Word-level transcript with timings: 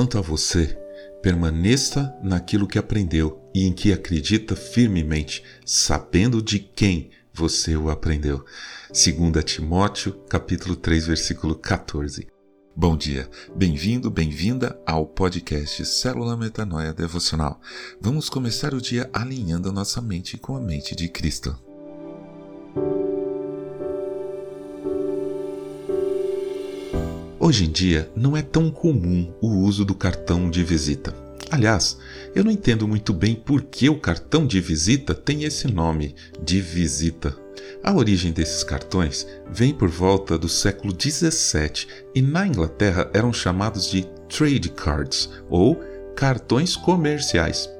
Quanto 0.00 0.16
a 0.16 0.22
você, 0.22 0.78
permaneça 1.20 2.10
naquilo 2.22 2.66
que 2.66 2.78
aprendeu 2.78 3.38
e 3.54 3.66
em 3.66 3.72
que 3.74 3.92
acredita 3.92 4.56
firmemente, 4.56 5.44
sabendo 5.62 6.40
de 6.40 6.58
quem 6.58 7.10
você 7.34 7.76
o 7.76 7.90
aprendeu. 7.90 8.42
2 8.88 9.44
Timóteo, 9.44 10.14
capítulo 10.26 10.74
3, 10.74 11.08
versículo 11.08 11.54
14. 11.54 12.26
Bom 12.74 12.96
dia, 12.96 13.28
bem-vindo, 13.54 14.10
bem-vinda 14.10 14.80
ao 14.86 15.04
podcast 15.04 15.84
Célula 15.84 16.34
Metanoia 16.34 16.94
Devocional. 16.94 17.60
Vamos 18.00 18.30
começar 18.30 18.72
o 18.72 18.80
dia 18.80 19.10
alinhando 19.12 19.70
nossa 19.70 20.00
mente 20.00 20.38
com 20.38 20.56
a 20.56 20.60
mente 20.62 20.96
de 20.96 21.10
Cristo. 21.10 21.69
Hoje 27.42 27.64
em 27.64 27.70
dia 27.70 28.12
não 28.14 28.36
é 28.36 28.42
tão 28.42 28.70
comum 28.70 29.32
o 29.40 29.48
uso 29.48 29.82
do 29.82 29.94
cartão 29.94 30.50
de 30.50 30.62
visita. 30.62 31.14
Aliás, 31.50 31.96
eu 32.34 32.44
não 32.44 32.50
entendo 32.50 32.86
muito 32.86 33.14
bem 33.14 33.34
por 33.34 33.62
que 33.62 33.88
o 33.88 33.98
cartão 33.98 34.46
de 34.46 34.60
visita 34.60 35.14
tem 35.14 35.44
esse 35.44 35.66
nome 35.66 36.14
de 36.44 36.60
visita. 36.60 37.34
A 37.82 37.94
origem 37.94 38.30
desses 38.30 38.62
cartões 38.62 39.26
vem 39.50 39.72
por 39.72 39.88
volta 39.88 40.36
do 40.36 40.50
século 40.50 40.92
17 40.92 41.88
e 42.14 42.20
na 42.20 42.46
Inglaterra 42.46 43.08
eram 43.14 43.32
chamados 43.32 43.90
de 43.90 44.06
trade 44.28 44.68
cards 44.68 45.30
ou 45.48 45.80
cartões 46.14 46.76
comerciais. 46.76 47.70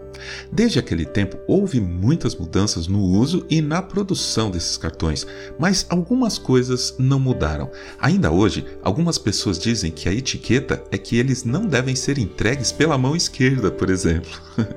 Desde 0.50 0.78
aquele 0.78 1.04
tempo, 1.04 1.38
houve 1.46 1.80
muitas 1.80 2.34
mudanças 2.34 2.86
no 2.86 3.00
uso 3.00 3.46
e 3.48 3.60
na 3.60 3.82
produção 3.82 4.50
desses 4.50 4.76
cartões, 4.76 5.26
mas 5.58 5.86
algumas 5.88 6.38
coisas 6.38 6.94
não 6.98 7.18
mudaram. 7.18 7.70
Ainda 7.98 8.30
hoje, 8.30 8.64
algumas 8.82 9.18
pessoas 9.18 9.58
dizem 9.58 9.90
que 9.90 10.08
a 10.08 10.12
etiqueta 10.12 10.82
é 10.90 10.98
que 10.98 11.16
eles 11.16 11.44
não 11.44 11.66
devem 11.66 11.94
ser 11.94 12.18
entregues 12.18 12.72
pela 12.72 12.98
mão 12.98 13.14
esquerda, 13.14 13.70
por 13.70 13.90
exemplo. 13.90 14.30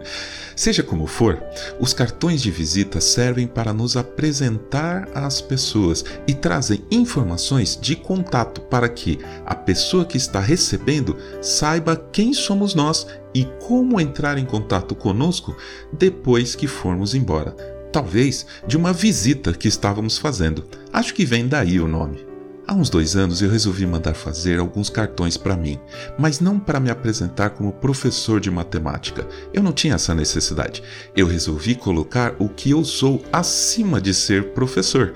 Seja 0.56 0.84
como 0.84 1.08
for, 1.08 1.42
os 1.80 1.94
cartões 1.94 2.42
de 2.42 2.52
visita 2.52 3.02
servem 3.02 3.48
para 3.48 3.73
nos 3.73 3.98
apresentar 3.98 5.10
às 5.14 5.42
pessoas 5.42 6.06
e 6.28 6.34
trazem 6.34 6.84
informações 6.92 7.78
de 7.80 7.95
contato 7.95 8.62
para 8.62 8.88
que 8.88 9.20
a 9.45 9.56
pessoa 9.56 10.06
que 10.06 10.17
está 10.17 10.39
recebendo 10.39 11.17
saiba 11.42 11.95
quem 12.12 12.34
somos 12.34 12.76
nós 12.76 13.08
e 13.34 13.45
como 13.66 14.00
entrar 14.00 14.38
em 14.38 14.45
contato 14.45 14.95
conosco 14.95 15.56
depois 15.92 16.56
que 16.56 16.67
formos 16.67 17.16
embora. 17.16 17.52
Talvez 17.92 18.45
de 18.67 18.76
uma 18.76 18.92
visita 18.92 19.53
que 19.53 19.67
estávamos 19.67 20.17
fazendo. 20.17 20.66
Acho 20.92 21.14
que 21.14 21.26
vem 21.26 21.48
daí 21.48 21.80
o 21.80 21.88
nome. 21.88 22.34
Há 22.66 22.73
uns 22.73 22.89
dois 22.89 23.17
anos 23.17 23.42
eu 23.42 23.50
resolvi 23.50 23.86
mandar 23.86 24.14
fazer 24.14 24.58
alguns 24.58 24.89
cartões 24.89 25.36
para 25.36 25.58
mim, 25.58 25.78
mas 26.17 26.39
não 26.39 26.58
para 26.58 26.80
me 26.80 26.89
apresentar 26.89 27.50
como 27.50 27.73
professor 27.73 28.39
de 28.39 28.50
matemática. 28.50 29.28
Eu 29.54 29.61
não 29.61 29.73
tinha 29.73 29.95
essa 29.95 30.16
necessidade. 30.16 30.81
Eu 31.14 31.28
resolvi 31.28 31.76
colocar 31.76 32.36
o 32.39 32.48
que 32.48 32.72
eu 32.72 32.86
sou 32.86 33.22
acima 33.34 34.00
de 34.00 34.14
ser 34.14 34.54
professor, 34.54 35.14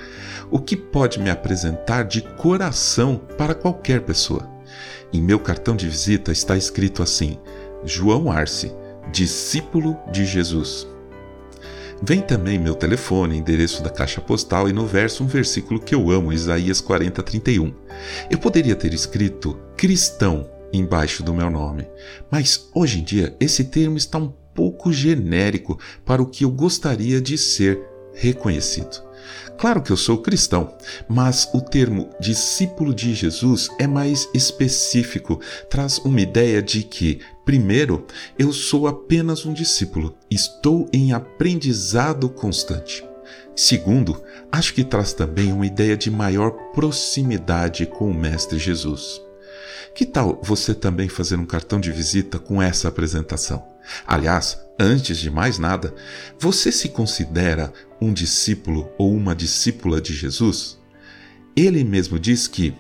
o 0.51 0.59
que 0.59 0.75
pode 0.75 1.21
me 1.21 1.29
apresentar 1.29 2.03
de 2.03 2.21
coração 2.21 3.15
para 3.37 3.55
qualquer 3.55 4.01
pessoa. 4.01 4.45
Em 5.13 5.21
meu 5.21 5.39
cartão 5.39 5.73
de 5.73 5.87
visita 5.87 6.33
está 6.33 6.57
escrito 6.57 7.01
assim: 7.01 7.39
João 7.87 8.29
Arce, 8.29 8.71
discípulo 9.13 9.97
de 10.11 10.25
Jesus. 10.25 10.85
Vem 12.03 12.21
também 12.21 12.59
meu 12.59 12.75
telefone, 12.75 13.37
endereço 13.37 13.81
da 13.81 13.89
caixa 13.89 14.19
postal 14.19 14.67
e 14.67 14.73
no 14.73 14.85
verso 14.85 15.23
um 15.23 15.27
versículo 15.27 15.79
que 15.79 15.95
eu 15.95 16.11
amo, 16.11 16.33
Isaías 16.33 16.81
40, 16.81 17.23
31. 17.23 17.73
Eu 18.29 18.37
poderia 18.37 18.75
ter 18.75 18.93
escrito 18.93 19.57
cristão 19.77 20.49
embaixo 20.71 21.23
do 21.23 21.33
meu 21.33 21.49
nome, 21.49 21.87
mas 22.29 22.69
hoje 22.75 22.99
em 22.99 23.03
dia 23.03 23.35
esse 23.39 23.63
termo 23.63 23.97
está 23.97 24.17
um 24.17 24.33
pouco 24.53 24.91
genérico 24.91 25.79
para 26.05 26.21
o 26.21 26.27
que 26.27 26.43
eu 26.43 26.51
gostaria 26.51 27.21
de 27.21 27.37
ser 27.37 27.79
reconhecido. 28.13 29.07
Claro 29.57 29.81
que 29.81 29.91
eu 29.91 29.97
sou 29.97 30.19
cristão, 30.19 30.77
mas 31.07 31.49
o 31.53 31.61
termo 31.61 32.09
discípulo 32.19 32.93
de 32.93 33.13
Jesus 33.15 33.69
é 33.79 33.87
mais 33.87 34.29
específico, 34.33 35.39
traz 35.69 35.97
uma 35.99 36.21
ideia 36.21 36.61
de 36.61 36.83
que, 36.83 37.21
primeiro, 37.47 38.05
eu 38.37 38.51
sou 38.51 38.87
apenas 38.87 39.45
um 39.45 39.53
discípulo, 39.53 40.17
estou 40.29 40.89
em 40.91 41.13
aprendizado 41.13 42.27
constante. 42.27 43.07
Segundo, 43.55 44.21
acho 44.51 44.73
que 44.73 44.83
traz 44.83 45.13
também 45.13 45.53
uma 45.53 45.65
ideia 45.65 45.95
de 45.95 46.11
maior 46.11 46.51
proximidade 46.73 47.85
com 47.85 48.11
o 48.11 48.13
Mestre 48.13 48.59
Jesus. 48.59 49.21
Que 49.95 50.05
tal 50.05 50.41
você 50.43 50.75
também 50.75 51.07
fazer 51.07 51.37
um 51.37 51.45
cartão 51.45 51.79
de 51.79 51.89
visita 51.89 52.37
com 52.37 52.61
essa 52.61 52.89
apresentação? 52.89 53.65
Aliás, 54.05 54.59
antes 54.77 55.17
de 55.17 55.31
mais 55.31 55.57
nada, 55.57 55.95
você 56.37 56.69
se 56.69 56.89
considera 56.89 57.71
um 58.01 58.11
discípulo 58.11 58.91
ou 58.97 59.13
uma 59.13 59.33
discípula 59.33 60.01
de 60.01 60.13
Jesus? 60.13 60.77
Ele 61.55 61.81
mesmo 61.85 62.19
diz 62.19 62.45
que 62.45 62.75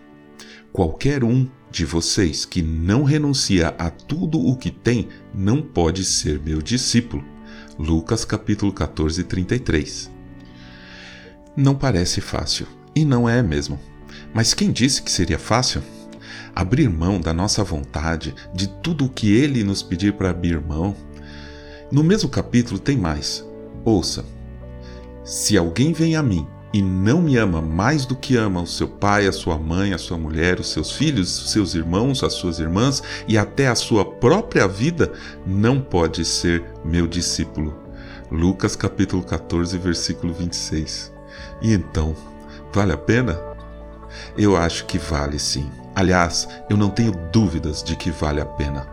qualquer 0.77 1.23
um 1.23 1.49
de 1.71 1.83
vocês 1.85 2.45
que 2.45 2.61
não 2.61 3.03
renuncia 3.03 3.69
a 3.79 3.89
tudo 3.89 4.39
o 4.39 4.55
que 4.55 4.69
tem 4.69 5.07
não 5.33 5.59
pode 5.59 6.05
ser 6.05 6.39
meu 6.39 6.61
discípulo. 6.61 7.25
Lucas 7.79 8.23
capítulo 8.23 8.71
14, 8.71 9.23
33. 9.23 10.11
Não 11.55 11.73
parece 11.73 12.21
fácil, 12.21 12.67
e 12.95 13.03
não 13.03 13.27
é 13.27 13.41
mesmo. 13.41 13.79
Mas 14.31 14.53
quem 14.53 14.71
disse 14.71 15.01
que 15.01 15.09
seria 15.09 15.39
fácil? 15.39 15.81
abrir 16.55 16.89
mão 16.89 17.19
da 17.19 17.33
nossa 17.33 17.63
vontade, 17.63 18.35
de 18.53 18.67
tudo 18.67 19.05
o 19.05 19.09
que 19.09 19.31
ele 19.35 19.63
nos 19.63 19.81
pedir 19.81 20.13
para 20.13 20.29
abrir 20.29 20.61
mão. 20.61 20.95
No 21.91 22.03
mesmo 22.03 22.29
capítulo 22.29 22.79
tem 22.79 22.95
mais. 22.95 23.43
Ouça: 23.83 24.23
Se 25.23 25.57
alguém 25.57 25.91
vem 25.91 26.15
a 26.15 26.21
mim 26.21 26.47
e 26.77 26.81
não 26.81 27.23
me 27.23 27.37
ama 27.37 27.59
mais 27.59 28.05
do 28.05 28.15
que 28.15 28.37
ama 28.37 28.61
o 28.61 28.67
seu 28.67 28.87
pai, 28.87 29.25
a 29.25 29.31
sua 29.31 29.57
mãe, 29.57 29.93
a 29.93 29.97
sua 29.97 30.15
mulher, 30.15 30.59
os 30.59 30.69
seus 30.69 30.91
filhos, 30.91 31.43
os 31.43 31.49
seus 31.49 31.73
irmãos, 31.73 32.23
as 32.23 32.33
suas 32.33 32.59
irmãs 32.59 33.01
e 33.27 33.35
até 33.35 33.67
a 33.67 33.73
sua 33.73 34.05
própria 34.05 34.67
vida, 34.67 35.11
não 35.43 35.81
pode 35.81 36.23
ser 36.23 36.63
meu 36.85 37.07
discípulo. 37.07 37.75
Lucas 38.31 38.75
capítulo 38.75 39.23
14, 39.23 39.75
versículo 39.79 40.31
26. 40.31 41.11
E 41.63 41.73
então, 41.73 42.15
vale 42.71 42.93
a 42.93 42.97
pena? 42.97 43.41
Eu 44.37 44.55
acho 44.55 44.85
que 44.85 44.99
vale 44.99 45.39
sim. 45.39 45.67
Aliás, 45.97 46.47
eu 46.69 46.77
não 46.77 46.91
tenho 46.91 47.11
dúvidas 47.31 47.81
de 47.81 47.95
que 47.95 48.11
vale 48.11 48.39
a 48.39 48.45
pena. 48.45 48.85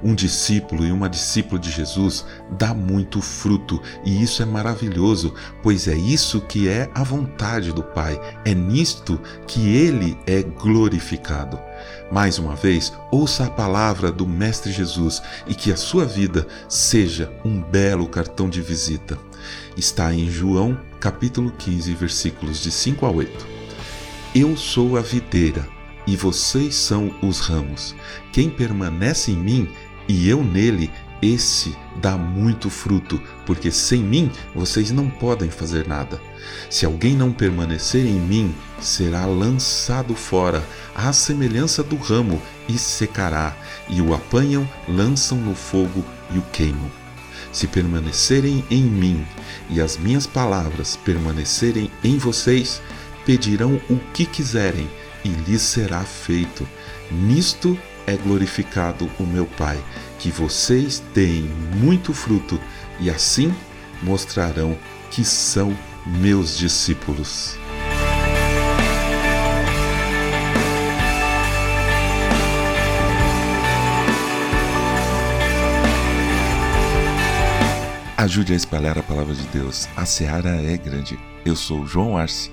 Um 0.00 0.14
discípulo 0.14 0.86
e 0.86 0.92
uma 0.92 1.10
discípula 1.10 1.60
de 1.60 1.68
Jesus 1.68 2.24
dá 2.52 2.72
muito 2.72 3.20
fruto 3.20 3.82
e 4.04 4.22
isso 4.22 4.44
é 4.44 4.46
maravilhoso, 4.46 5.34
pois 5.60 5.88
é 5.88 5.96
isso 5.96 6.40
que 6.40 6.68
é 6.68 6.88
a 6.94 7.02
vontade 7.02 7.72
do 7.72 7.82
Pai, 7.82 8.16
é 8.44 8.54
nisto 8.54 9.20
que 9.44 9.74
ele 9.74 10.16
é 10.24 10.40
glorificado. 10.40 11.58
Mais 12.12 12.38
uma 12.38 12.54
vez, 12.54 12.92
ouça 13.10 13.46
a 13.46 13.50
palavra 13.50 14.12
do 14.12 14.24
Mestre 14.24 14.70
Jesus 14.70 15.20
e 15.48 15.56
que 15.56 15.72
a 15.72 15.76
sua 15.76 16.04
vida 16.04 16.46
seja 16.68 17.28
um 17.44 17.60
belo 17.60 18.06
cartão 18.06 18.48
de 18.48 18.62
visita. 18.62 19.18
Está 19.76 20.14
em 20.14 20.30
João, 20.30 20.78
capítulo 21.00 21.50
15, 21.50 21.92
versículos 21.94 22.62
de 22.62 22.70
5 22.70 23.04
a 23.04 23.10
8. 23.10 23.46
Eu 24.32 24.56
sou 24.56 24.96
a 24.96 25.00
videira 25.00 25.81
e 26.06 26.16
vocês 26.16 26.74
são 26.74 27.14
os 27.22 27.40
ramos. 27.40 27.94
Quem 28.32 28.48
permanece 28.48 29.30
em 29.30 29.36
mim 29.36 29.68
e 30.08 30.28
eu 30.28 30.42
nele, 30.42 30.90
esse 31.20 31.76
dá 32.00 32.16
muito 32.16 32.68
fruto, 32.68 33.22
porque 33.46 33.70
sem 33.70 34.02
mim 34.02 34.30
vocês 34.54 34.90
não 34.90 35.08
podem 35.08 35.50
fazer 35.50 35.86
nada. 35.86 36.20
Se 36.68 36.84
alguém 36.84 37.14
não 37.14 37.32
permanecer 37.32 38.04
em 38.04 38.18
mim, 38.18 38.52
será 38.80 39.24
lançado 39.24 40.14
fora, 40.14 40.62
à 40.94 41.12
semelhança 41.12 41.82
do 41.82 41.96
ramo, 41.96 42.42
e 42.68 42.76
secará, 42.76 43.56
e 43.88 44.00
o 44.00 44.12
apanham, 44.12 44.68
lançam 44.88 45.38
no 45.38 45.54
fogo 45.54 46.04
e 46.34 46.38
o 46.38 46.42
queimam. 46.52 46.90
Se 47.52 47.66
permanecerem 47.66 48.64
em 48.70 48.82
mim 48.82 49.24
e 49.70 49.80
as 49.80 49.96
minhas 49.96 50.26
palavras 50.26 50.96
permanecerem 50.96 51.90
em 52.02 52.18
vocês, 52.18 52.82
pedirão 53.24 53.80
o 53.88 53.96
que 54.12 54.24
quiserem 54.24 54.88
e 55.24 55.28
lhes 55.28 55.62
será 55.62 56.02
feito. 56.02 56.68
Nisto 57.10 57.78
é 58.06 58.16
glorificado 58.16 59.08
o 59.18 59.22
meu 59.24 59.46
Pai, 59.46 59.82
que 60.18 60.30
vocês 60.30 61.02
deem 61.14 61.42
muito 61.76 62.12
fruto 62.12 62.60
e 63.00 63.10
assim 63.10 63.54
mostrarão 64.02 64.76
que 65.10 65.24
são 65.24 65.76
meus 66.06 66.56
discípulos. 66.56 67.56
Ajude 78.16 78.52
a 78.52 78.56
espalhar 78.56 78.96
a 78.96 79.02
palavra 79.02 79.34
de 79.34 79.42
Deus. 79.48 79.88
A 79.96 80.06
seara 80.06 80.50
é 80.50 80.76
grande. 80.76 81.18
Eu 81.44 81.56
sou 81.56 81.84
João 81.84 82.16
Arce 82.16 82.52